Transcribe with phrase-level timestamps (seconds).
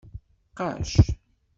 [0.57, 1.13] Qacc.